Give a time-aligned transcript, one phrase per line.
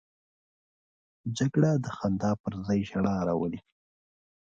[1.37, 3.59] جګړه د خندا پر ځای ژړا راولي